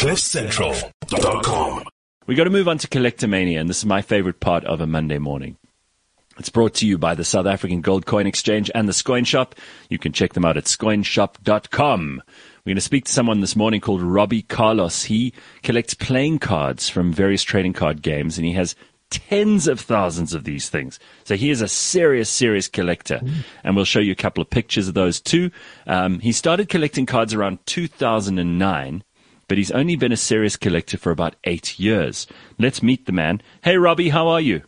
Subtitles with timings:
[0.00, 1.84] CliffCentral.com.
[2.26, 4.86] We got to move on to Collectomania, and this is my favorite part of a
[4.86, 5.58] Monday morning.
[6.38, 9.54] It's brought to you by the South African Gold Coin Exchange and the Scoin Shop.
[9.90, 12.22] You can check them out at scoinshop.com.
[12.24, 15.04] We're going to speak to someone this morning called Robbie Carlos.
[15.04, 18.74] He collects playing cards from various trading card games, and he has
[19.10, 20.98] tens of thousands of these things.
[21.24, 23.20] So he is a serious, serious collector.
[23.64, 25.50] And we'll show you a couple of pictures of those too.
[25.86, 29.04] Um, he started collecting cards around 2009,
[29.50, 32.28] but he's only been a serious collector for about eight years.
[32.60, 33.42] Let's meet the man.
[33.64, 34.62] Hey, Robbie, how are you?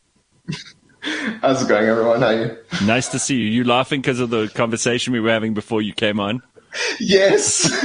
[1.40, 2.20] How's it going, everyone?
[2.20, 2.56] How are you?
[2.84, 3.46] Nice to see you.
[3.46, 6.42] You laughing because of the conversation we were having before you came on?
[6.98, 7.70] Yes,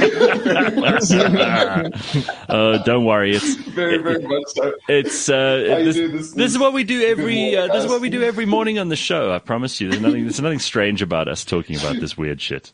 [2.48, 3.36] Oh, don't worry.
[3.36, 4.72] It's very, very much so.
[4.88, 8.08] it's uh, this, this- this is what we do every uh, this is what we
[8.10, 9.30] do every morning on the show.
[9.32, 9.90] I promise you.
[9.90, 12.72] There's nothing there's nothing strange about us talking about this weird shit.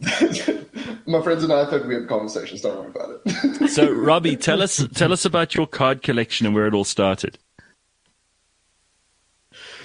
[1.06, 2.62] My friends and I have had weird conversations.
[2.62, 3.70] Don't worry about it.
[3.70, 7.38] So, Robbie, tell us tell us about your card collection and where it all started.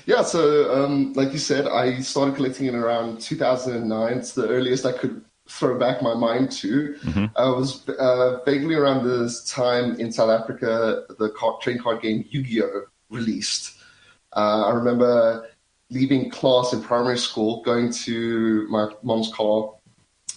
[0.05, 4.17] yeah, so um, like you said, I started collecting in around 2009.
[4.17, 6.95] It's the earliest I could throw back my mind to.
[7.35, 12.25] I was uh, vaguely around this time in South Africa, the card, trading card game
[12.29, 13.77] Yu-Gi-Oh released.
[14.35, 15.47] Uh, I remember
[15.89, 19.71] leaving class in primary school, going to my mom's car,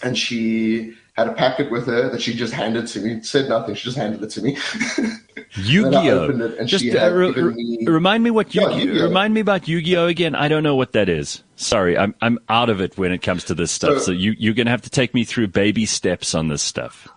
[0.02, 3.20] and she had a packet with her that she just handed to me.
[3.22, 3.74] Said nothing.
[3.74, 4.56] She just handed it to me.
[5.56, 6.30] Yu-Gi-Oh.
[6.30, 9.04] it and Just she uh, re- me- remind me what Yu-Gi- Yu-Gi-Oh.
[9.04, 10.34] remind me about Yu-Gi-Oh again.
[10.34, 11.42] I don't know what that is.
[11.56, 13.94] Sorry, I'm I'm out of it when it comes to this stuff.
[13.98, 17.08] So, So- you you're gonna have to take me through baby steps on this stuff.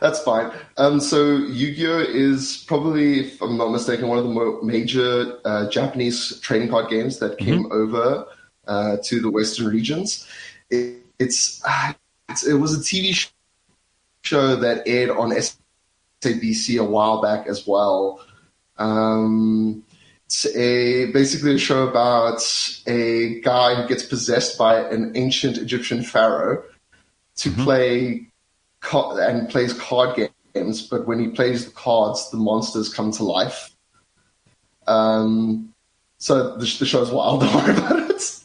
[0.00, 0.52] That's fine.
[0.76, 5.68] Um, so Yu-Gi-Oh is probably, if I'm not mistaken, one of the more major uh,
[5.70, 8.26] Japanese trading card games that came over
[8.66, 10.26] uh, to the Western regions.
[10.70, 11.96] It, it's, ah,
[12.28, 13.30] it's it was a TV
[14.22, 15.30] show that aired on
[16.20, 18.20] SABC a while back as well.
[18.78, 19.82] Um,
[20.26, 22.42] it's a basically a show about
[22.86, 26.64] a guy who gets possessed by an ancient Egyptian pharaoh
[27.36, 28.35] to play ca-
[28.92, 33.74] and plays card games, but when he plays the cards, the monsters come to life.
[34.86, 35.74] Um,
[36.18, 37.40] so the, the show's wild.
[37.42, 38.42] Don't worry about it.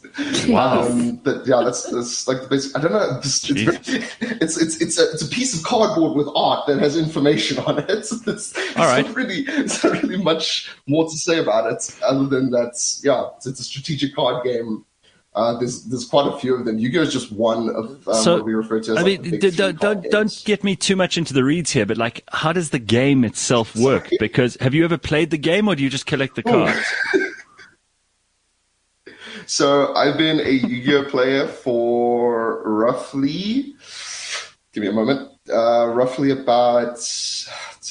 [0.47, 0.81] Wow.
[0.81, 2.75] Um, but yeah, that's, that's like the basic.
[2.75, 3.17] I don't know.
[3.19, 3.89] It's, it's,
[4.21, 7.79] it's, it's, it's, a, it's a piece of cardboard with art that has information on
[7.79, 7.85] it.
[8.01, 9.05] It's, it's, All right.
[9.05, 13.27] not really, it's not really much more to say about it other than that's yeah,
[13.37, 14.85] it's, it's a strategic card game.
[15.33, 16.77] Uh, there's there's quite a few of them.
[16.77, 19.37] Yu-Gi-Oh is just one of um, So, what we refer to as I mean, d-
[19.37, 22.51] big don't card don't get me too much into the reads here, but like, how
[22.51, 24.09] does the game itself work?
[24.19, 26.51] Because have you ever played the game, or do you just collect the Oh.
[26.65, 26.85] cards?
[29.47, 33.73] So I've been a Yu-Gi-Oh player for roughly,
[34.71, 36.97] give me a moment, uh, roughly about,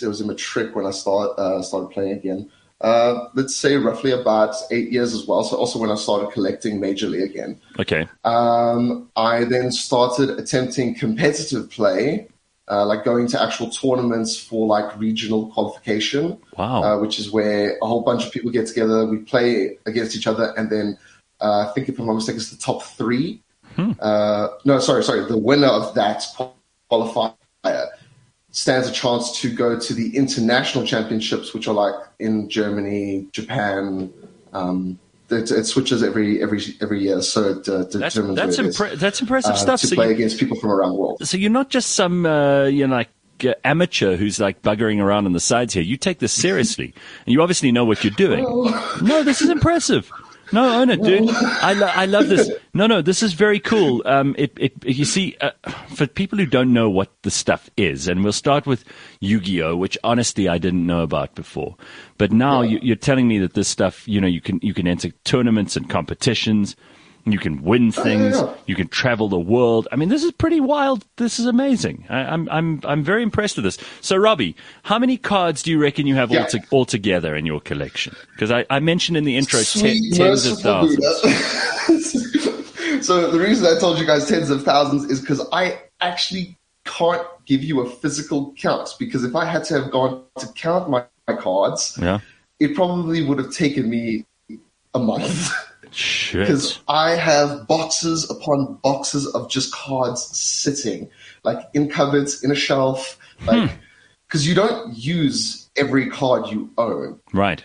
[0.00, 2.50] it was in matric when I start, uh, started playing again.
[2.80, 5.44] Uh, let's say roughly about eight years as well.
[5.44, 7.60] So also when I started collecting majorly again.
[7.78, 12.26] Okay, Um, I then started attempting competitive play,
[12.70, 17.76] uh, like going to actual tournaments for like regional qualification wow, uh, which is where
[17.82, 19.04] a whole bunch of people get together.
[19.06, 20.96] We play against each other, and then
[21.40, 23.42] uh, I think, if I'm not mistaken, it's the top three.
[23.98, 25.24] Uh, no, sorry, sorry.
[25.26, 26.22] The winner of that
[26.90, 27.34] qualifier
[28.52, 34.12] stands a chance to go to the international championships, which are like in Germany, Japan.
[34.52, 34.98] Um,
[35.30, 38.70] it, it switches every every every year, so it uh, that's determines that's where it
[38.70, 39.80] is, impre- that's impressive uh, stuff.
[39.82, 41.18] to So play you, against people from around the world.
[41.26, 43.10] so you're not just some uh, you know like
[43.44, 45.84] uh, amateur who's like buggering around on the sides here.
[45.84, 46.92] You take this seriously,
[47.26, 48.42] and you obviously know what you're doing.
[49.02, 50.10] No, this is impressive.
[50.52, 51.28] No, own it, dude.
[51.30, 52.50] I, lo- I love this.
[52.74, 54.02] No, no, this is very cool.
[54.04, 55.50] Um, it, it, you see, uh,
[55.88, 58.84] for people who don't know what the stuff is, and we'll start with
[59.20, 61.76] Yu-Gi-Oh, which honestly I didn't know about before.
[62.18, 64.86] But now you, you're telling me that this stuff, you know, you can you can
[64.86, 66.74] enter tournaments and competitions,
[67.24, 68.54] you can win things, yeah.
[68.66, 69.86] you can travel the world.
[69.92, 71.04] I mean, this is pretty wild.
[71.16, 72.06] This is amazing.
[72.08, 73.78] I, I'm I'm I'm very impressed with this.
[74.00, 76.40] So, Robbie, how many cards do you reckon you have Yeah.
[76.42, 78.14] all, to, all together in your collection?
[78.32, 81.04] Because I, I mentioned in the intro ten, Sweet tens of thousands.
[83.02, 87.26] So the reason I told you guys tens of thousands is because I actually can't
[87.46, 91.04] give you a physical count because if I had to have gone to count my,
[91.26, 92.18] my cards, Yeah.
[92.58, 94.26] it probably would have taken me
[94.94, 95.50] a month.
[95.92, 96.40] Shit.
[96.42, 101.08] because I have boxes upon boxes of just cards sitting,
[101.44, 103.70] like in cupboards, in a shelf, like
[104.26, 107.18] because you don't use every card you own.
[107.32, 107.64] Right.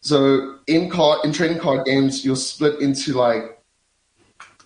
[0.00, 3.58] So in card in trading card games, you're split into like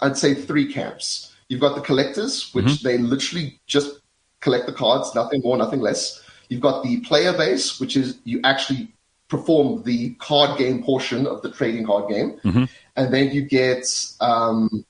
[0.01, 1.35] I'd say three camps.
[1.49, 4.01] You've got the collectors, which they literally just
[4.41, 6.23] collect the cards, nothing more, nothing less.
[6.49, 8.93] You've got the player base, which is you actually
[9.29, 12.65] perform the card game portion of the trading card game, Mm-hmm.
[12.99, 13.87] And then you get
[14.21, 14.85] um,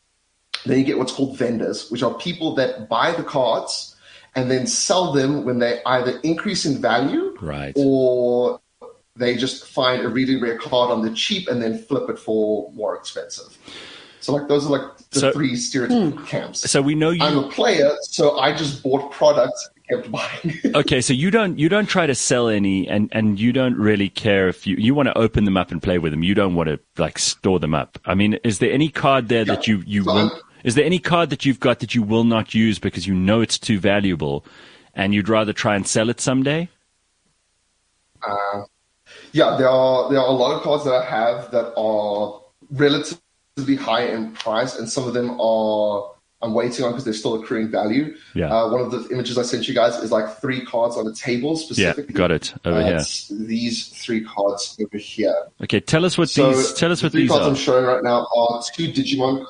[0.65, 3.95] then you get what's called vendors, which are people that buy the cards
[4.35, 7.73] and then sell them when they either increase in value Right.
[7.77, 8.61] or
[9.17, 12.71] they just find a really rare card on the cheap and then flip it for
[12.73, 13.57] more expensive.
[14.21, 16.69] So like those are like the So- three stereotypical camps.
[16.71, 17.23] So we know you.
[17.23, 20.61] I'm a player, so I just bought products kept buying.
[20.75, 24.09] Okay, so you don't you don't try to sell any, and and you don't really
[24.09, 26.23] care if you you want to open them up and play with them.
[26.23, 27.99] You don't want to like store them up.
[28.05, 30.31] I mean, is there any card there that you you So will, I'm-
[30.65, 33.41] is there any card that you've got that you will not use because you know
[33.41, 34.45] it's too valuable,
[34.95, 36.69] and you'd rather try and sell it someday?
[38.27, 38.63] Uh,
[39.33, 42.41] yeah, there are there are a lot of cards that I have that are
[42.71, 47.35] relatively high in price, and some of them are I'm waiting on because they're still
[47.43, 48.15] accruing value.
[48.35, 48.55] Yeah.
[48.55, 51.13] Uh, one of the images I sent you guys is like three cards on a
[51.13, 52.05] table specifically.
[52.15, 53.01] Yeah, got it over Uh, here.
[53.47, 55.35] these three cards over here.
[55.65, 57.49] Okay, tell us what So these tell us the what three these cards are.
[57.51, 59.45] I'm showing right now are two Digimon.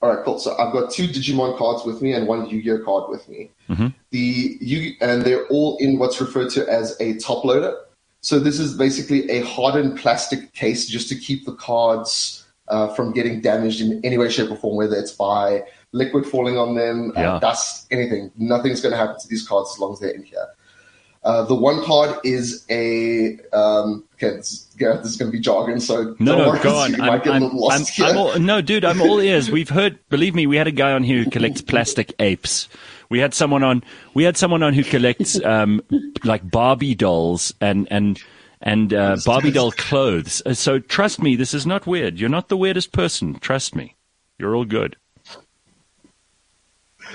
[0.00, 0.38] All right, cool.
[0.38, 3.50] So I've got two Digimon cards with me and one Yu-Gi-Oh card with me.
[3.68, 3.88] Mm-hmm.
[4.10, 7.76] The Yu and they're all in what's referred to as a top loader.
[8.22, 13.12] So this is basically a hardened plastic case just to keep the cards uh, from
[13.12, 17.12] getting damaged in any way, shape, or form, whether it's by liquid falling on them,
[17.16, 17.34] Yeah.
[17.34, 18.30] uh, dust, anything.
[18.36, 20.46] Nothing's going to happen to these cards as long as they're in here.
[21.24, 24.36] Uh, the one card is a um, okay.
[24.38, 26.90] This, Gareth, this is going to be jargon, so No, no, go on.
[26.94, 28.06] You I'm, might get a I'm, little lost I'm.
[28.06, 29.48] I'm all, no, dude, I'm all ears.
[29.48, 32.68] We've heard, believe me, we had a guy on here who collects plastic apes.
[33.08, 33.84] We had someone on,
[34.14, 35.80] we had someone on who collects, um,
[36.24, 38.20] like Barbie dolls and, and,
[38.60, 40.42] and, uh, Barbie doll clothes.
[40.44, 42.18] Uh, So trust me, this is not weird.
[42.18, 43.38] You're not the weirdest person.
[43.38, 43.94] Trust me.
[44.38, 44.96] You're all good.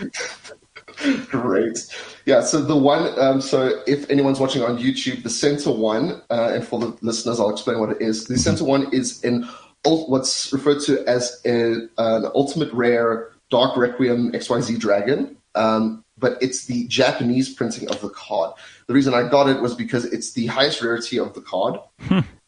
[1.29, 1.77] Great.
[2.25, 6.51] Yeah, so the one, um, so if anyone's watching on YouTube, the center one, uh,
[6.53, 8.25] and for the listeners, I'll explain what it is.
[8.25, 9.47] The center one is an
[9.85, 16.37] ult- what's referred to as a, an ultimate rare Dark Requiem XYZ dragon, um, but
[16.41, 18.53] it's the Japanese printing of the card.
[18.87, 21.79] The reason I got it was because it's the highest rarity of the card,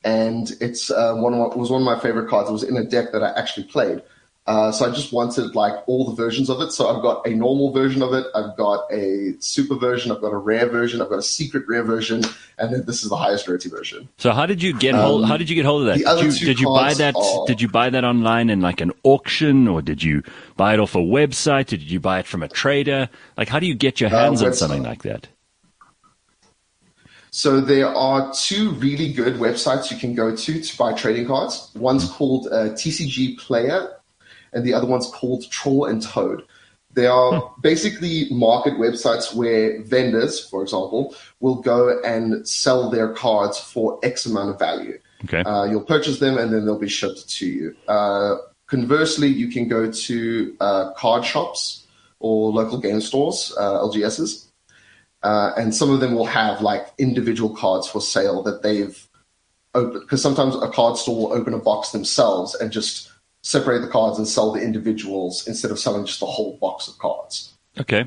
[0.03, 2.49] and it's uh, one of my, was one of my favorite cards.
[2.49, 4.01] It was in a deck that I actually played.
[4.49, 6.71] Uh, so I just wanted like all the versions of it.
[6.71, 10.33] So I've got a normal version of it, I've got a super version, I've got
[10.33, 12.23] a rare version, I've got a secret rare version,
[12.57, 14.09] and then this is the highest rarity version.
[14.17, 15.25] So how did you get hold?
[15.27, 16.03] How did you get hold of that?
[16.03, 17.15] Um, did you, did you buy that?
[17.15, 20.23] are- Did you buy that online in like an auction, or did you
[20.57, 21.67] buy it off a website?
[21.67, 23.07] Did you buy it from a trader?
[23.37, 25.27] Like, how do you get your hands on something like that?
[27.29, 31.69] So there are two really good websites you can go to to buy trading cards.
[31.75, 33.95] One's called uh, TCG Player,
[34.53, 36.43] and the other one's called Troll and Toad.
[36.93, 43.59] They are basically market websites where vendors, for example, will go and sell their cards
[43.59, 44.99] for X amount of value.
[45.25, 45.41] Okay.
[45.41, 47.75] Uh, you'll purchase them and then they'll be shipped to you.
[47.87, 48.37] Uh,
[48.67, 51.85] conversely, you can go to uh, card shops
[52.19, 54.47] or local game stores, uh, LGSs,
[55.23, 59.07] uh, and some of them will have like individual cards for sale that they've
[59.75, 60.01] opened.
[60.01, 63.08] Because sometimes a card store will open a box themselves and just
[63.43, 66.97] separate the cards and sell the individuals instead of selling just a whole box of
[66.97, 67.53] cards.
[67.79, 68.05] Okay.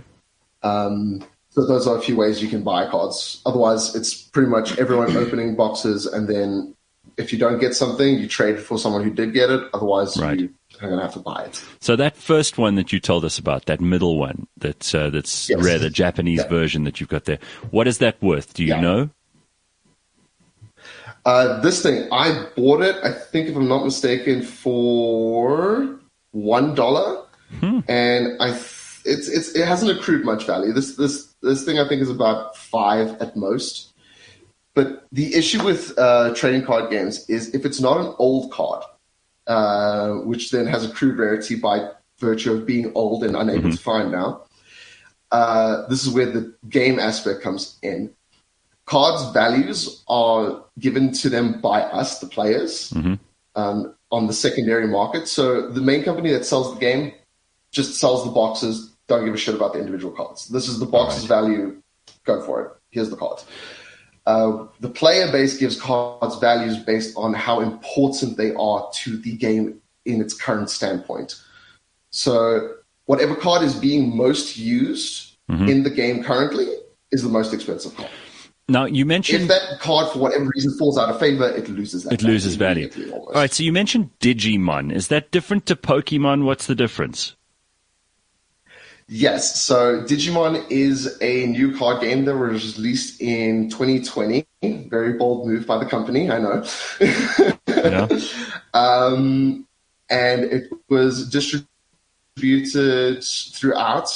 [0.62, 3.42] Um, so those are a few ways you can buy cards.
[3.44, 6.74] Otherwise, it's pretty much everyone opening boxes, and then
[7.18, 9.68] if you don't get something, you trade for someone who did get it.
[9.74, 10.38] Otherwise, Right.
[10.38, 11.62] you are going to have to buy it.
[11.80, 15.50] So that first one that you told us about, that middle one, that uh, that's
[15.50, 15.62] Yes.
[15.62, 16.48] rare, the Japanese Yeah.
[16.48, 17.38] version that you've got there.
[17.70, 18.54] What is that worth?
[18.54, 18.80] Do you Yeah.
[18.80, 19.10] know?
[21.24, 22.96] Uh, this thing, I bought it.
[23.04, 25.98] I think, if I'm not mistaken, for
[26.32, 27.24] one dollar,
[27.88, 30.72] and I th- it's it's it hasn't accrued much value.
[30.72, 33.92] This this this thing I think is about five at most.
[34.74, 38.82] But the issue with uh, trading card games is if it's not an old card,
[39.46, 44.10] uh, which then has accrued rarity by virtue of being old and unable to find
[44.10, 44.42] now.
[45.30, 48.14] Uh, this is where the game aspect comes in.
[48.86, 52.92] Cards' values are given to them by us, the players,
[53.54, 55.28] um, on the secondary market.
[55.28, 57.12] So the main company that sells the game
[57.70, 60.48] just sells the boxes, don't give a shit about the individual cards.
[60.48, 61.80] This is the box's value,
[62.24, 62.72] go for it.
[62.90, 63.46] Here's the cards.
[64.26, 69.36] Uh, the player base gives cards values based on how important they are to the
[69.36, 71.40] game in its current standpoint.
[72.10, 72.74] So,
[73.06, 75.36] whatever card is being most used
[75.68, 76.68] in the game currently
[77.10, 78.10] is the most expensive card.
[78.68, 82.04] Now you mentioned If that card, for whatever reason, falls out of favor, it loses
[82.04, 82.12] that.
[82.14, 82.88] it loses value.
[83.12, 83.52] All right.
[83.52, 84.92] So you mentioned Digimon.
[84.92, 86.44] Is that different to Pokemon?
[86.44, 87.34] What's the difference?
[89.08, 94.46] Yes, so Digimon is a new card game that was released in 2020.
[94.62, 96.64] Very bold move by the company, I know.
[97.66, 98.08] yeah.
[98.74, 99.66] um,
[100.08, 104.08] and it was distributed throughout,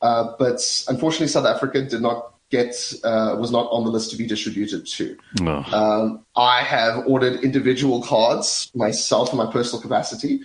[0.00, 4.16] uh, but unfortunately, South Africa did not get uh, was not on the list to
[4.16, 5.16] be distributed to.
[5.40, 5.64] Oh.
[5.72, 10.42] Um, I have ordered individual cards myself in my personal capacity,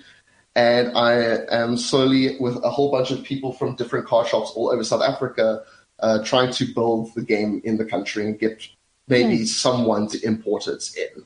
[0.56, 4.72] and I am slowly with a whole bunch of people from different card shops all
[4.72, 5.64] over South Africa
[6.00, 8.66] uh, trying to build the game in the country and get
[9.10, 9.48] maybe mm.
[9.48, 11.26] someone to import it in.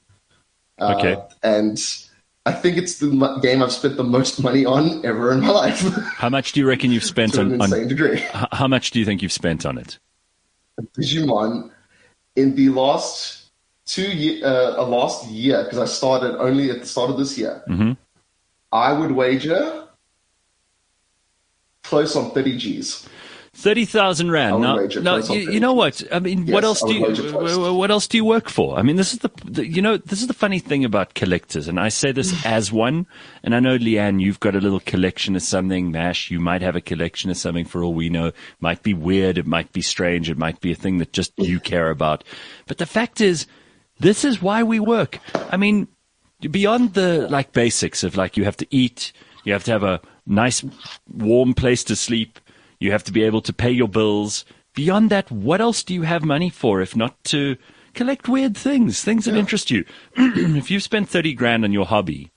[0.82, 1.80] Uh, okay, and.
[2.44, 5.82] I think it's the game I've spent the most money on ever in my life.
[6.16, 7.52] How much do you reckon you've spent to on?
[7.52, 8.26] An insane on, degree.
[8.52, 10.00] How much do you think you've spent on it?
[10.94, 11.72] Digimon
[12.36, 13.52] in the last
[13.86, 17.64] two year, uh, last year because I started only at the start of this year.
[17.68, 17.94] Mm-hmm.
[18.72, 19.88] I would wager
[21.84, 23.08] close on thirty G's.
[23.62, 24.60] Thirty thousand rand.
[24.60, 26.02] Now, now you, you, know what?
[26.12, 27.76] I mean, yes, what else do you?
[27.76, 28.76] What else do you work for?
[28.76, 31.68] I mean, this is the, the, you know this is the funny thing about collectors,
[31.68, 33.06] and I say this as one.
[33.44, 35.92] And I know Leanne, you've got a little collection of something.
[35.92, 37.66] Mash, you might have a collection of something.
[37.66, 40.72] For all we know, it might be weird, it might be strange, it might be
[40.72, 42.24] a thing that just you care about.
[42.66, 43.46] But the fact is,
[44.00, 45.20] this is why we work.
[45.36, 45.88] I mean,
[46.40, 49.14] beyond the like basics of like you have to eat,
[49.44, 50.64] you have to have a nice
[51.08, 52.40] warm place to sleep
[52.82, 54.44] you have to be able to pay your bills.
[54.74, 57.56] Beyond that, what else do you have money for if not to
[57.94, 59.40] collect weird things, things that yeah.
[59.40, 59.86] interest you?
[60.16, 62.32] if you've spent 30 grand on your hobby,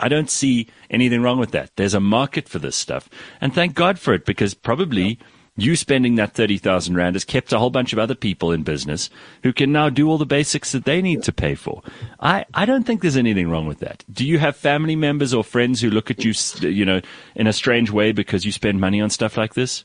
[0.00, 1.70] I don't see anything wrong with that.
[1.76, 3.08] There's a market for this stuff.
[3.40, 7.52] And thank God for it because probably yeah you spending that 30,000 Rand has kept
[7.52, 9.08] a whole bunch of other people in business
[9.44, 11.82] who can now do all the basics that they need to pay for.
[12.18, 14.04] I, I don't think there's anything wrong with that.
[14.12, 16.32] Do you have family members or friends who look at you,
[16.68, 17.00] you know,
[17.36, 19.84] in a strange way because you spend money on stuff like this?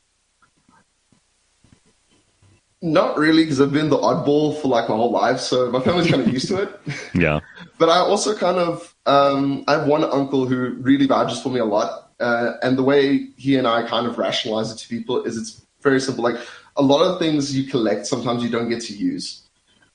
[2.82, 6.10] Not really, because I've been the oddball for like my whole life, so my family's
[6.10, 6.80] kind of used to it.
[7.14, 7.40] Yeah.
[7.78, 11.60] but I also kind of, um, I have one uncle who really vouches for me
[11.60, 15.24] a lot, uh, and the way he and I kind of rationalize it to people
[15.24, 16.24] is it's very simple.
[16.24, 16.40] Like
[16.76, 19.42] a lot of things you collect, sometimes you don't get to use.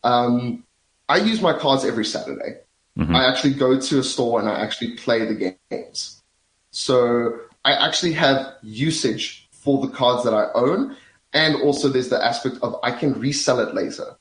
[0.04, 0.64] Um,
[1.10, 2.60] I use my cards every Saturday.
[2.98, 3.16] Mm-hmm.
[3.16, 6.24] I actually go to a store and I actually play the games.
[6.72, 10.96] So I actually have usage for the cards that I own.
[11.34, 14.16] And also there's the aspect of I can resell it later.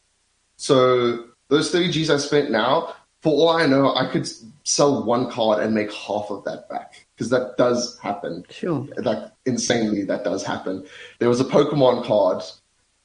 [0.56, 4.28] So those 30 G's I spent now, for all I know, I could
[4.64, 8.44] sell one card and make half of that back because that does happen.
[8.50, 8.86] Sure.
[8.98, 10.84] Like insanely, that does happen.
[11.18, 12.42] There was a Pokemon card.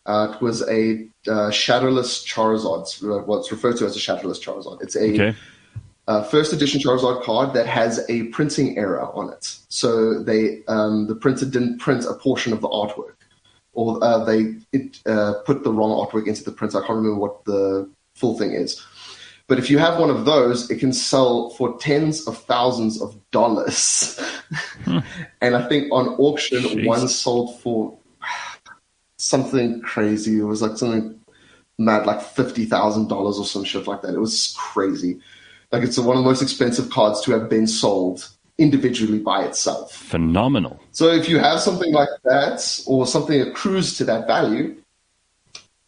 [0.06, 3.26] Uh, it was a uh, shadowless Charizard.
[3.28, 4.82] Well, it's referred to as a shadowless Charizard.
[4.82, 5.38] It's a okay.
[6.08, 9.58] uh, first edition Charizard card that has a printing error on it.
[9.70, 13.16] So they um, the printer didn't print a portion of the artwork,
[13.74, 16.78] or uh, they it, uh, put the wrong artwork into the printer.
[16.78, 18.84] I can't remember what the full thing is.
[19.50, 23.20] But if you have one of those, it can sell for tens of thousands of
[23.32, 24.18] dollars.
[24.86, 25.00] Hmm.
[25.42, 26.86] and I think on auction, Jeez.
[26.88, 27.98] one sold for
[29.18, 30.40] something crazy.
[30.40, 31.20] It was like something
[31.78, 34.14] mad, like $50,000 or some shit like that.
[34.14, 35.20] It was crazy.
[35.72, 39.94] Like it's one of the most expensive cards to have been sold individually by itself.
[39.94, 40.80] Phenomenal.
[40.92, 44.78] So if you have something like that or something accrues to that value,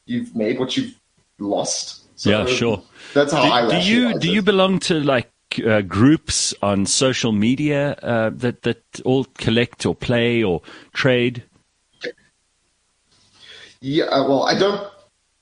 [0.06, 1.00] you've made what you've
[1.39, 2.06] lost.
[2.20, 2.84] So yeah, sure.
[3.13, 3.82] That's how do, I.
[3.82, 5.32] Do you do you belong to like
[5.65, 10.62] uh, groups on social media uh, that that all collect or play or
[10.94, 11.44] trade?
[13.82, 14.88] Yeah, uh, well, I don't.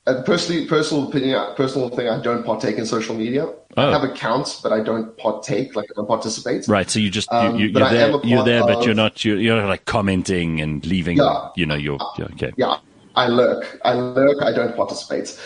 [0.08, 2.08] Uh, personally, personal opinion, uh, personal thing.
[2.08, 3.46] I don't partake in social media.
[3.46, 3.90] Oh.
[3.90, 6.68] I have accounts, but I don't partake, like I don't participate.
[6.68, 6.90] Right.
[6.90, 9.86] So you just um, you, are there, you're there, but you're not you're, you're like
[9.86, 11.18] commenting and leaving.
[11.18, 12.54] Yeah, you know, you're okay.
[12.58, 12.78] Yeah,
[13.20, 13.82] I lurk.
[13.84, 14.42] I lurk.
[14.42, 15.38] I don't participate.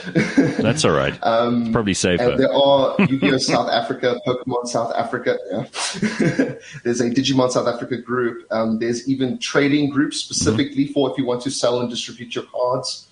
[0.61, 1.17] That's all right.
[1.23, 2.37] um, probably safer.
[2.37, 3.37] there are Yu-Gi-Oh!
[3.39, 5.39] South Africa, Pokemon South Africa.
[5.49, 5.63] Yeah.
[6.83, 8.45] there's a Digimon South Africa group.
[8.51, 10.93] Um, there's even trading groups specifically mm-hmm.
[10.93, 13.07] for if you want to sell and distribute your cards.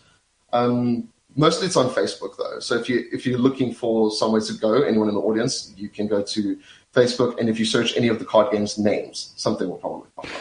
[0.54, 2.60] Um, mostly it's on Facebook though.
[2.60, 5.90] So if you if you're looking for somewhere to go, anyone in the audience, you
[5.90, 6.60] can go to
[6.94, 10.26] Facebook, and if you search any of the card games names, something will probably pop
[10.26, 10.32] up.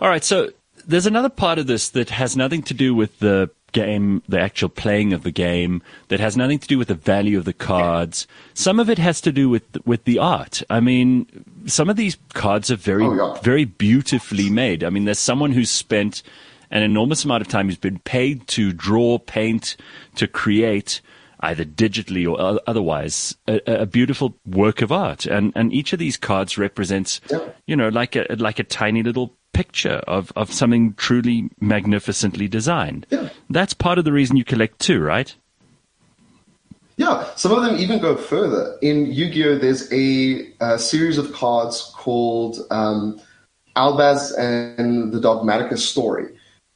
[0.00, 0.22] All right.
[0.22, 0.50] So
[0.86, 4.68] there's another part of this that has nothing to do with the game, the actual
[4.68, 8.26] playing of the game, that has nothing to do with the value of the cards.
[8.54, 10.62] Some of it has to do with with the art.
[10.70, 11.26] I mean,
[11.66, 13.40] some of these cards are very, oh, yeah.
[13.40, 14.84] very beautifully made.
[14.84, 16.22] I mean, there's someone who's spent
[16.70, 19.76] an enormous amount of time, who's been paid to draw, paint,
[20.16, 21.00] to create
[21.40, 25.26] either digitally or otherwise, a, a, beautiful work of art.
[25.26, 27.48] And and each of these cards represents, yeah.
[27.66, 33.06] you know, like a like a tiny little picture of, of something truly magnificently designed.
[33.10, 33.30] Yeah.
[33.48, 35.34] That's part of the reason you collect too, right?
[36.98, 38.76] Yeah, some of them even go further.
[38.82, 43.20] In Yu Gi Oh!, there's a, a, series of cards called um,
[43.76, 46.28] Albaz and the Dogmatika Story,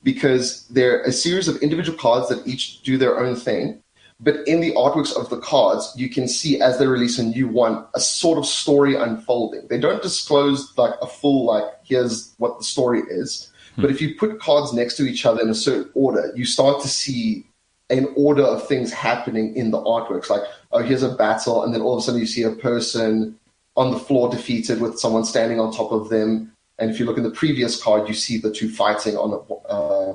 [0.03, 3.83] because they're a series of individual cards that each do their own thing.
[4.23, 7.49] But in the artworks of the cards, you can see as they release a new
[7.49, 9.67] one, a sort of story unfolding.
[9.69, 13.50] They don't disclose like a full, like, here's what the story is.
[13.77, 13.83] Hmm.
[13.83, 16.83] But if you put cards next to each other in a certain order, you start
[16.83, 17.47] to see
[17.89, 20.29] an order of things happening in the artworks.
[20.29, 23.39] Like, oh, here's a battle, and then all of a sudden you see a person
[23.77, 26.53] on the floor defeated with someone standing on top of them.
[26.79, 29.55] And if you look in the previous card, you see the two fighting on a,
[29.73, 30.15] uh,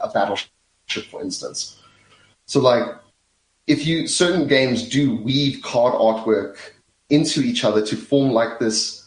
[0.00, 0.50] a battleship,
[1.10, 1.80] for instance.
[2.46, 2.84] So, like,
[3.66, 6.56] if you certain games do weave card artwork
[7.10, 9.06] into each other to form like this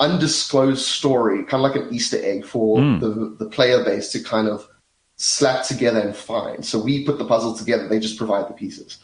[0.00, 3.00] undisclosed story, kind of like an Easter egg for mm.
[3.00, 4.66] the the player base to kind of
[5.16, 6.64] slap together and find.
[6.64, 8.98] So we put the puzzle together; they just provide the pieces.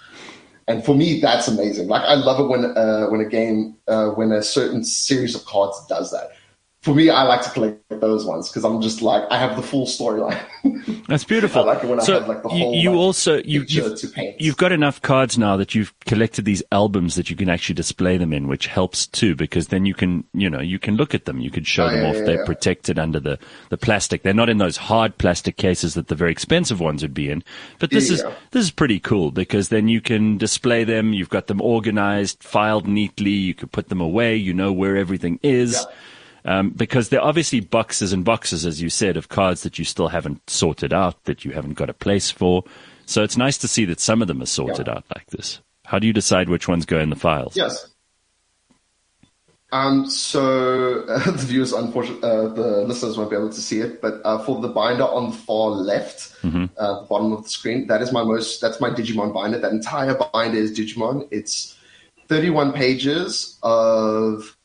[0.68, 1.88] And for me, that's amazing.
[1.88, 5.44] Like I love it when uh, when a game uh, when a certain series of
[5.44, 6.30] cards does that
[6.82, 9.62] for me, I like to collect those ones because I'm just like I have the
[9.62, 10.40] full storyline.
[11.08, 11.62] That's beautiful.
[11.62, 12.74] I like it when so I have like the whole.
[12.74, 14.00] You, like, also you you've,
[14.38, 18.16] you've got enough cards now that you've collected these albums that you can actually display
[18.16, 21.26] them in, which helps too because then you can you know you can look at
[21.26, 22.16] them, you can show oh, them yeah, off.
[22.16, 22.46] Yeah, They're yeah.
[22.46, 24.22] protected under the the plastic.
[24.22, 27.44] They're not in those hard plastic cases that the very expensive ones would be in.
[27.78, 28.22] But this is
[28.52, 31.12] this is pretty cool because then you can display them.
[31.12, 33.32] You've got them organized, filed neatly.
[33.32, 34.36] You can put them away.
[34.36, 35.86] You know where everything is.
[36.44, 39.84] Um, because there are obviously boxes and boxes, as you said, of cards that you
[39.84, 42.64] still haven't sorted out, that you haven't got a place for.
[43.06, 44.94] So it's nice to see that some of them are sorted yeah.
[44.94, 45.60] out like this.
[45.84, 47.56] How do you decide which ones go in the files?
[47.56, 47.88] Yes.
[49.72, 54.00] Um, so uh, the viewers, unfortunately, uh, the listeners won't be able to see it,
[54.00, 56.66] but uh, for the binder on the far left, mm-hmm.
[56.76, 58.60] Uh, the bottom of the screen, that is my most.
[58.60, 59.58] That's my Digimon binder.
[59.58, 61.28] That entire binder is Digimon.
[61.30, 61.76] It's
[62.28, 64.56] 31 pages of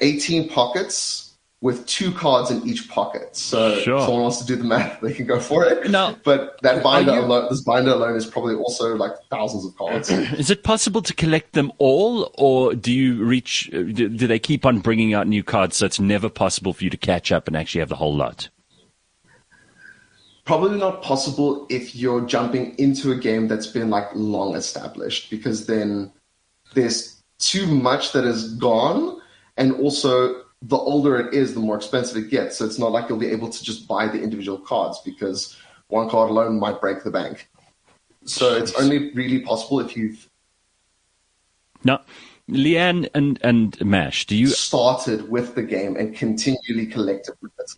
[0.00, 1.24] 18 pockets
[1.64, 3.34] with two cards in each pocket.
[3.34, 3.96] So sure.
[3.96, 5.90] if someone wants to do the math, they can go for it.
[5.90, 9.74] No, but that binder you, alone, this binder alone is probably also like thousands of
[9.74, 10.10] cards.
[10.10, 13.70] Is it possible to collect them all, or do you reach?
[13.72, 16.84] Uh, do, do they keep on bringing out new cards, so it's never possible for
[16.84, 18.50] you to catch up and actually have the whole lot?
[20.44, 25.66] Probably not possible if you're jumping into a game that's been like long established, because
[25.66, 26.12] then
[26.74, 29.22] there's too much that is gone
[29.56, 32.58] and also, the older it is, the more expensive it gets.
[32.58, 35.56] So it's not like you'll be able to just buy the individual cards because
[35.88, 37.48] one card alone might break the bank.
[38.24, 40.28] So it's only really possible if you've.
[41.84, 42.00] Now,
[42.48, 44.46] Leanne and, and Mash, do you.
[44.46, 47.72] Started with the game and continually collected with it.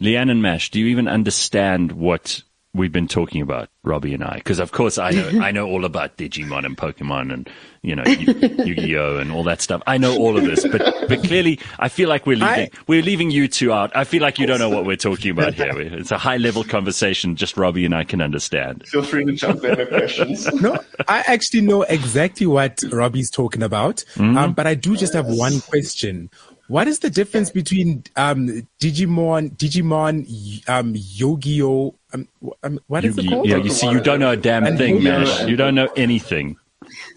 [0.00, 2.42] Leanne and Mash, do you even understand what
[2.74, 5.84] we've been talking about, Robbie and I, because of course I know I know all
[5.84, 7.50] about Digimon and Pokemon and
[7.82, 9.82] you know Yu Gi Oh and all that stuff.
[9.86, 13.02] I know all of this, but but clearly I feel like we're leaving I, we're
[13.02, 13.90] leaving you two out.
[13.96, 15.72] I feel like you don't know what we're talking about here.
[15.78, 18.86] It's a high level conversation, just Robbie and I can understand.
[18.86, 20.48] Feel free to jump in with questions.
[20.60, 20.78] No,
[21.08, 24.36] I actually know exactly what Robbie's talking about, mm-hmm.
[24.36, 26.28] um, but I do just have one question.
[26.70, 28.46] What is the difference between um,
[28.78, 31.96] Digimon, Digimon, um, Yu-Gi-Oh?
[32.12, 32.28] Um,
[32.62, 33.48] um, what is it called?
[33.48, 35.48] Yeah, you see, you don't know a damn and thing, man.
[35.48, 36.56] You don't know anything.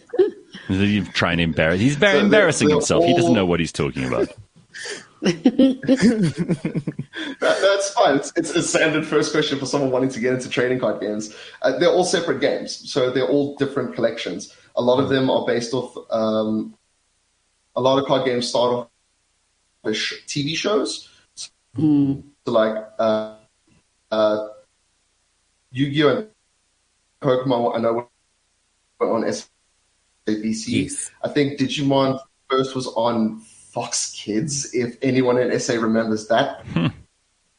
[0.69, 1.79] You're trying to embarrass.
[1.79, 3.01] He's so embarrassing they're, they're himself.
[3.03, 3.07] All...
[3.07, 4.27] He doesn't know what he's talking about.
[5.21, 5.77] that,
[7.39, 8.15] that's fine.
[8.15, 11.35] It's, it's, a standard first question for someone wanting to get into trading card games.
[11.61, 14.51] Uh, they're all separate games, so they're all different collections.
[14.77, 15.95] A lot of them are based off.
[16.09, 16.75] Um,
[17.75, 18.87] a lot of card games start off
[19.91, 21.09] TV shows.
[21.77, 22.23] Mm.
[22.45, 23.35] So like uh,
[24.11, 24.47] uh,
[25.71, 26.17] Yu-Gi-Oh!
[26.17, 26.27] and
[27.21, 28.09] Pokemon, I know
[28.99, 30.67] were on SABC.
[30.67, 31.11] Yes.
[31.23, 32.19] I think Digimon
[32.49, 34.73] first was on Fox Kids.
[34.73, 36.87] If anyone in SA remembers that, hmm.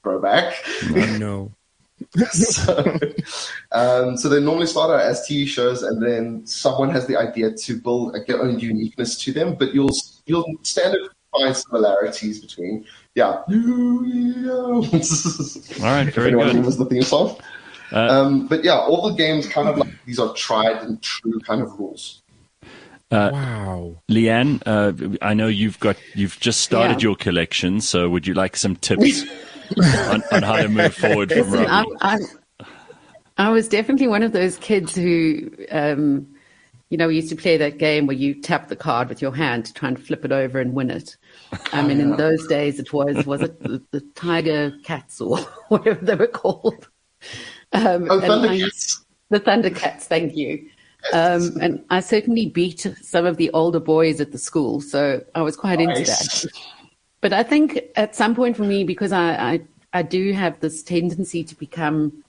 [0.03, 0.55] throwback.
[0.85, 1.53] Oh, no.
[2.31, 2.99] so,
[3.73, 7.53] um, so they normally start out as TV shows, and then someone has the idea
[7.53, 9.55] to build like, their own uniqueness to them.
[9.55, 9.91] But you'll
[10.27, 13.27] you'll standard find similarities between yeah.
[13.27, 13.47] all
[15.81, 16.47] right, very good.
[16.47, 17.37] Remembers the theme song.
[17.93, 21.39] Uh, um, but yeah, all the games kind of like these are tried and true
[21.41, 22.23] kind of rules.
[23.11, 24.93] Uh, wow, Leanne, uh,
[25.23, 27.09] I know you've got you've just started yeah.
[27.09, 29.23] your collection, so would you like some tips
[30.11, 32.21] on, on, how to move forward from Listen, I'm, I'm,
[33.37, 36.35] i was definitely one of those kids who um,
[36.95, 39.35] you know, we used to play that game where you tap the card with your
[39.35, 41.17] hand to try and flip it over and win it.
[41.73, 45.39] I mean, in those days, it was was it the, the Tiger Cats or
[45.69, 46.89] whatever they were called.
[47.73, 49.05] Um, oh, Thundercats.
[49.31, 50.03] The Thundercats.
[50.03, 50.69] Thank you.
[51.13, 55.43] Um, and I certainly beat some of the older boys at the school, so I
[55.43, 55.99] was quite nice.
[55.99, 56.53] into that.
[57.21, 59.61] But I think at some point for me, because I, I,
[59.93, 62.25] I do have this tendency to become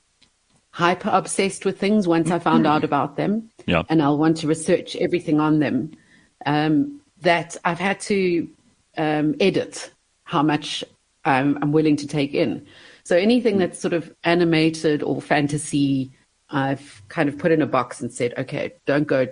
[0.72, 3.84] hyper obsessed with things once I found out about them, yeah.
[3.88, 5.92] and I'll want to research everything on them.
[6.46, 8.48] Um, that I've had to
[8.98, 9.92] um, edit
[10.24, 10.84] how much
[11.24, 12.66] I'm, I'm willing to take in.
[13.04, 16.12] So anything that's sort of animated or fantasy
[16.50, 19.28] I've kind of put in a box and said, okay, don't go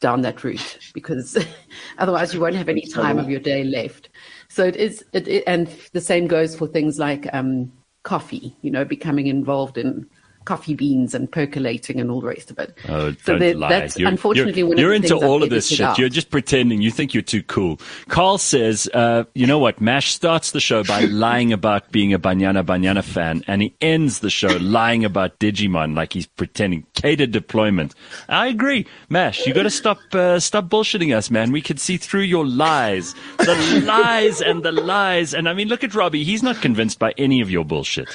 [0.00, 1.36] down that route because
[1.98, 4.10] otherwise you won't have any time of your day left.
[4.48, 7.72] So it is, it, it, and the same goes for things like um,
[8.02, 10.08] coffee, you know, becoming involved in
[10.44, 12.76] coffee beans and percolating and all the rest of it.
[12.88, 13.68] Oh, so don't lie.
[13.68, 15.80] That's you're, unfortunately you're, you're into all of this shit.
[15.80, 15.98] Out.
[15.98, 16.82] You're just pretending.
[16.82, 17.80] You think you're too cool.
[18.08, 19.80] Carl says, uh, you know what?
[19.80, 24.20] Mash starts the show by lying about being a Banyana Banyana fan, and he ends
[24.20, 26.86] the show lying about Digimon like he's pretending.
[26.94, 27.94] Catered deployment.
[28.28, 28.86] I agree.
[29.08, 31.52] Mash, you got to stop uh, stop bullshitting us, man.
[31.52, 35.34] We can see through your lies, the lies and the lies.
[35.34, 36.24] And I mean, look at Robbie.
[36.24, 38.08] He's not convinced by any of your bullshit.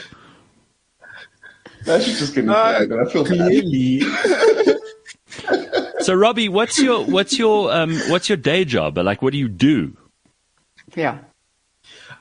[1.87, 4.01] That's just getting uh, I feel clearly.
[6.01, 8.97] so, Robbie, what's your what's your um, what's your day job?
[8.97, 9.95] Like, what do you do?
[10.95, 11.19] Yeah.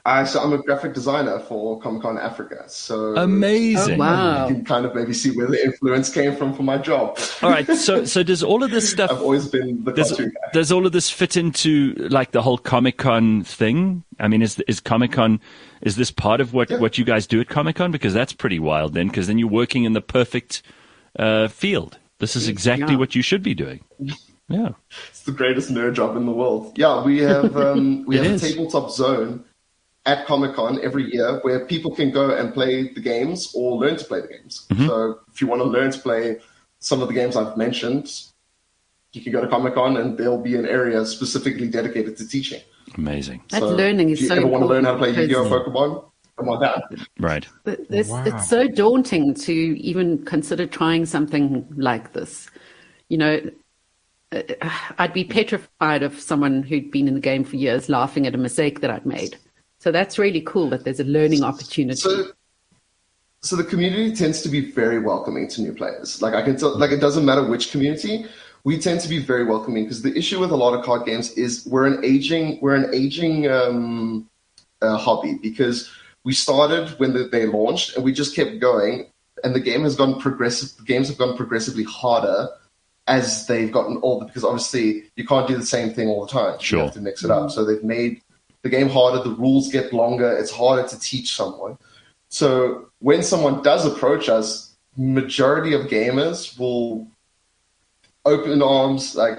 [0.06, 2.62] Uh, so I'm a graphic designer for Comic Con Africa.
[2.68, 3.94] So amazing!
[3.94, 6.78] Oh, wow, you can kind of maybe see where the influence came from for my
[6.78, 7.18] job.
[7.42, 9.10] all right, so so does all of this stuff?
[9.10, 10.50] I've always been the does, cartoon guy.
[10.52, 14.04] Does all of this fit into like the whole Comic Con thing?
[14.20, 15.40] I mean, is is Comic Con
[15.82, 16.78] is this part of what, yeah.
[16.78, 17.90] what you guys do at Comic Con?
[17.90, 20.62] Because that's pretty wild then, because then you're working in the perfect
[21.18, 21.98] uh, field.
[22.20, 23.00] This is exactly yeah.
[23.00, 23.82] what you should be doing.
[24.48, 24.74] Yeah.
[25.08, 26.78] It's the greatest nerd job in the world.
[26.78, 28.44] Yeah, we have um, we have is.
[28.44, 29.44] a tabletop zone
[30.06, 33.96] at Comic Con every year where people can go and play the games or learn
[33.96, 34.66] to play the games.
[34.70, 34.86] Mm-hmm.
[34.86, 36.38] So if you want to learn to play
[36.78, 38.10] some of the games I've mentioned,
[39.12, 42.60] you can go to Comic Con and there'll be an area specifically dedicated to teaching.
[42.96, 43.42] Amazing.
[43.50, 45.50] That so learning is if you so ever want to learn how to play Yu-Gi-Oh!
[45.50, 46.82] Pokemon, come on down.
[47.18, 47.48] Right.
[47.64, 48.24] This, wow.
[48.24, 52.48] It's so daunting to even consider trying something like this.
[53.08, 53.40] You know,
[54.32, 54.42] uh,
[54.98, 58.38] I'd be petrified of someone who'd been in the game for years laughing at a
[58.38, 59.36] mistake that I'd made.
[59.86, 62.00] So that's really cool that there's a learning opportunity.
[62.00, 62.32] So,
[63.42, 66.20] so the community tends to be very welcoming to new players.
[66.20, 68.26] Like I can tell, like it doesn't matter which community
[68.64, 71.30] we tend to be very welcoming because the issue with a lot of card games
[71.34, 74.28] is we're an aging we're an aging um,
[74.82, 75.88] uh, hobby because
[76.24, 79.06] we started when the, they launched and we just kept going
[79.44, 82.48] and the game has gone progressive the games have gone progressively harder
[83.06, 86.58] as they've gotten older because obviously you can't do the same thing all the time
[86.58, 86.80] sure.
[86.80, 88.20] you have to mix it up so they've made
[88.66, 91.78] the game harder the rules get longer it's harder to teach someone
[92.28, 97.06] so when someone does approach us majority of gamers will
[98.26, 99.14] open arms.
[99.14, 99.38] Like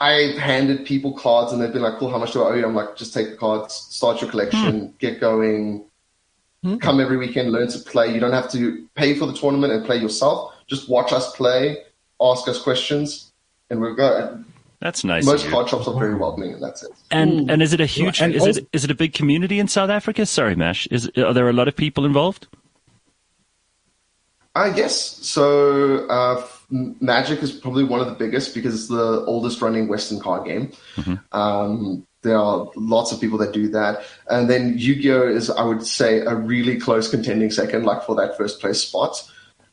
[0.00, 2.64] I've handed people cards and they've been like, "Cool, how much do I owe you?"
[2.64, 4.96] I'm like, "Just take the cards, start your collection, hmm.
[4.98, 5.84] get going."
[6.64, 6.76] Hmm.
[6.76, 8.12] Come every weekend, learn to play.
[8.14, 10.54] You don't have to pay for the tournament and play yourself.
[10.68, 11.78] Just watch us play,
[12.20, 13.32] ask us questions,
[13.68, 14.42] and we'll go.
[14.82, 15.24] That's nice.
[15.24, 17.04] Most card shops are very welcoming in that sense.
[17.12, 18.20] And and is it a huge?
[18.20, 20.26] And is also, it is it a big community in South Africa?
[20.26, 20.88] Sorry, Mash.
[20.88, 22.48] Is are there a lot of people involved?
[24.56, 26.04] I guess so.
[26.08, 30.46] Uh, Magic is probably one of the biggest because it's the oldest running Western card
[30.46, 30.72] game.
[30.96, 31.14] Mm-hmm.
[31.30, 35.86] Um, there are lots of people that do that, and then Yu-Gi-Oh is, I would
[35.86, 39.22] say, a really close contending second, like for that first place spot.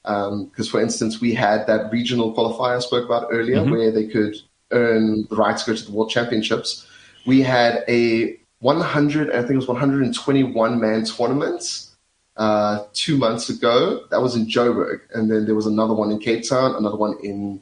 [0.04, 3.72] Because, um, for instance, we had that regional qualifier I spoke about earlier, mm-hmm.
[3.72, 4.36] where they could
[4.72, 6.88] earn the right to go to the World Championships.
[7.26, 11.90] We had a 100, I think it was 121 man tournament
[12.38, 14.06] uh, two months ago.
[14.10, 17.18] That was in Joburg, and then there was another one in Cape Town, another one
[17.22, 17.62] in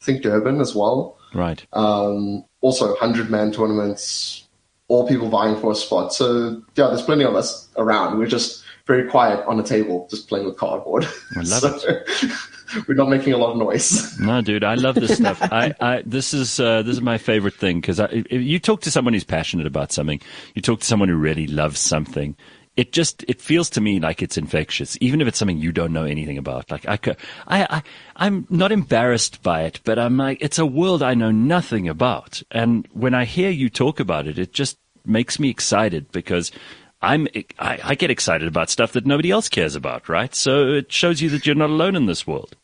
[0.00, 1.18] I think Durban as well.
[1.34, 1.66] Right.
[1.72, 4.46] Um, also, hundred man tournaments,
[4.88, 6.12] all people vying for a spot.
[6.12, 8.18] So yeah, there's plenty of us around.
[8.18, 11.06] We're just very quiet on a table, just playing with cardboard.
[11.36, 11.46] I love
[11.80, 12.32] so, it.
[12.88, 14.18] we're not making a lot of noise.
[14.28, 15.40] No, dude, I love this stuff.
[15.40, 18.00] I, I, this is uh, this is my favorite thing because
[18.30, 20.20] you talk to someone who's passionate about something,
[20.54, 22.36] you talk to someone who really loves something,
[22.78, 25.92] it just it feels to me like it's infectious, even if it's something you don't
[25.92, 26.70] know anything about.
[26.70, 27.16] Like I, could,
[27.48, 27.82] I, I
[28.14, 32.40] I'm not embarrassed by it, but I'm like it's a world I know nothing about,
[32.52, 36.52] and when I hear you talk about it, it just makes me excited because
[37.00, 40.34] I'm I, I get excited about stuff that nobody else cares about, right?
[40.34, 42.56] So it shows you that you're not alone in this world.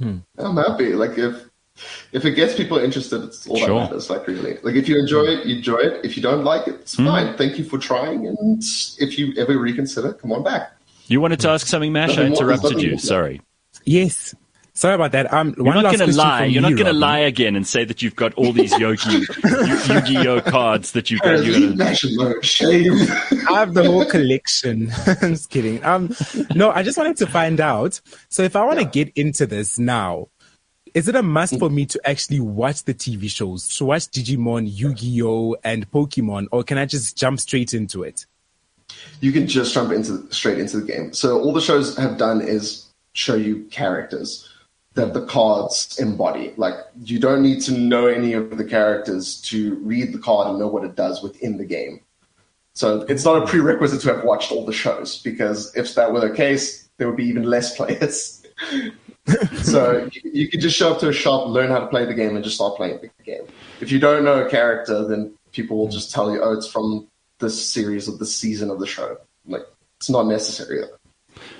[0.00, 0.18] Hmm.
[0.38, 0.92] I'm happy.
[0.94, 1.44] Like if
[2.12, 3.68] if it gets people interested, it's all Sure.
[3.80, 4.10] that matters.
[4.10, 6.04] Like really, like if you enjoy it, you enjoy it.
[6.04, 7.36] If you don't like it, it's fine.
[7.36, 8.62] Thank you for trying, and
[8.98, 10.72] if you ever reconsider, come on back.
[11.06, 12.10] You wanted to ask something, Mash?
[12.10, 12.98] I Nothing more- interrupted you.
[12.98, 13.42] Sorry.
[13.84, 14.34] Yes.
[14.76, 15.32] Sorry about that.
[15.32, 16.46] Um, You're not going to lie.
[16.46, 19.08] You're me, not going to lie again and say that you've got all these Yogi,
[19.44, 21.44] Yu- Yu-Gi-Oh cards that you've got.
[21.44, 22.92] You're gonna, Shame.
[23.48, 24.90] I have the whole collection.
[25.06, 25.84] I'm just kidding.
[25.84, 26.14] Um,
[26.56, 28.00] no, I just wanted to find out.
[28.28, 30.26] So if I want to get into this now,
[30.92, 34.66] is it a must for me to actually watch the TV shows, to watch Digimon,
[34.68, 38.26] Yu-Gi-Oh, and Pokemon, or can I just jump straight into it?
[39.20, 41.12] you can just jump into straight into the game.
[41.12, 44.48] So all the shows have done is show you characters
[44.94, 46.54] that the cards embody.
[46.56, 50.58] Like you don't need to know any of the characters to read the card and
[50.58, 52.00] know what it does within the game.
[52.74, 56.20] So it's not a prerequisite to have watched all the shows because if that were
[56.20, 58.44] the case, there would be even less players.
[59.62, 62.14] so you, you could just show up to a shop, learn how to play the
[62.14, 63.42] game, and just start playing the game.
[63.80, 67.08] If you don't know a character, then people will just tell you, "Oh, it's from
[67.38, 69.62] this series of the season of the show." Like
[69.96, 70.84] it's not necessary.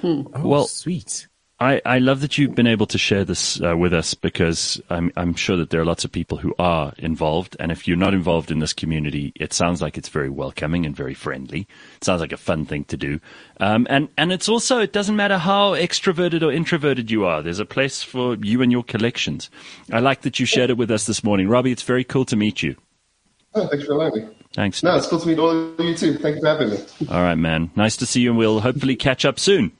[0.00, 0.22] Hmm.
[0.34, 1.26] Oh, Well- sweet.
[1.64, 5.10] I, I love that you've been able to share this uh, with us because I'm,
[5.16, 7.56] I'm sure that there are lots of people who are involved.
[7.58, 10.94] And if you're not involved in this community, it sounds like it's very welcoming and
[10.94, 11.66] very friendly.
[11.96, 13.18] It sounds like a fun thing to do.
[13.60, 17.40] Um, and, and it's also, it doesn't matter how extroverted or introverted you are.
[17.40, 19.48] There's a place for you and your collections.
[19.90, 21.48] I like that you shared it with us this morning.
[21.48, 22.76] Robbie, it's very cool to meet you.
[23.54, 24.36] Oh, thanks for allowing me.
[24.52, 24.82] Thanks.
[24.82, 26.18] No, it's cool to meet all of you too.
[26.18, 26.78] Thank you for having me.
[27.08, 27.70] All right, man.
[27.74, 29.72] Nice to see you and we'll hopefully catch up soon.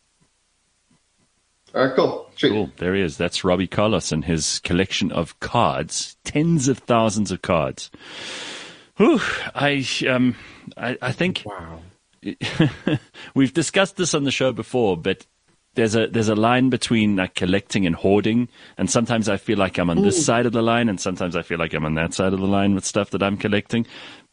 [1.75, 2.31] All right, cool.
[2.41, 2.71] Cool.
[2.77, 3.17] There he is.
[3.17, 7.91] That's Robbie Carlos and his collection of cards, tens of thousands of cards.
[8.97, 9.21] Whew,
[9.55, 10.37] I um,
[10.77, 11.81] I, I think Wow.
[13.35, 15.27] we've discussed this on the show before, but
[15.75, 19.79] there's a there's a line between like collecting and hoarding, and sometimes I feel like
[19.79, 22.15] I'm on this side of the line, and sometimes I feel like I'm on that
[22.15, 23.87] side of the line with stuff that I'm collecting.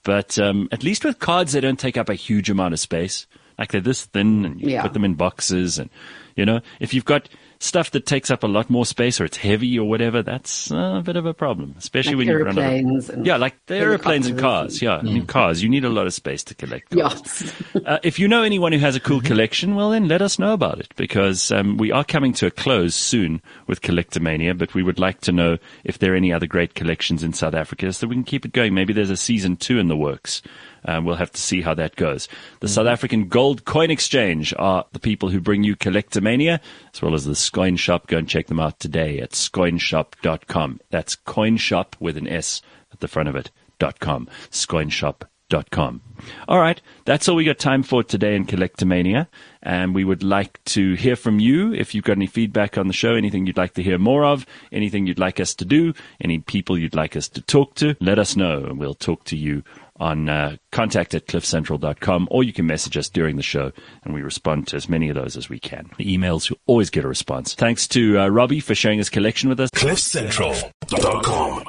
[0.04, 3.26] But um, at least with cards, they don't take up a huge amount of space.
[3.58, 4.84] Like they're this thin, and you Yeah.
[4.84, 5.90] put them in boxes, and
[6.36, 9.38] you know, if you've got stuff that takes up a lot more space or it's
[9.38, 12.60] heavy or whatever, that's uh, a bit of a problem, especially Like when you run
[12.60, 14.82] out of and yeah, like the airplanes and helicopters cars.
[14.82, 15.62] Yeah, I mean, cars.
[15.62, 16.90] You need a lot of space to collect.
[16.90, 17.44] Cards.
[17.44, 17.54] Yachts.
[17.84, 20.54] Uh, if you know anyone who has a cool collection, well, then let us know
[20.54, 24.84] about it because um, we are coming to a close soon with Collectomania, but we
[24.84, 28.02] would like to know if there are any other great collections in South Africa so
[28.02, 28.74] that we can keep it going.
[28.74, 30.44] Maybe there's a season two in the works.
[30.86, 32.28] Um, we'll have to see how that goes.
[32.60, 36.60] The South African Gold Coin Exchange are the people who bring you Collectomania,
[36.94, 38.08] as well as the Scoin Shop.
[38.08, 40.80] Go and check them out today at scoinshop.com.
[40.90, 44.28] That's coin shop with an S at the front of it, dot com.
[44.50, 46.02] Scoinshop.com.
[46.48, 49.28] All right, that's all we got time for today in Collectomania.
[49.62, 52.94] And we would like to hear from you if you've got any feedback on the
[52.94, 56.40] show, anything you'd like to hear more of, anything you'd like us to do, any
[56.40, 59.64] people you'd like us to talk to, let us know and we'll talk to you
[60.02, 63.72] on uh, contact at cliffcentral.com or you can message us during the show
[64.04, 65.90] and we respond to as many of those as we can.
[65.98, 67.54] The emails, you'll always get a response.
[67.54, 69.70] Thanks to uh, Robbie for sharing his collection with us.
[69.70, 71.64] CliffCentral.com.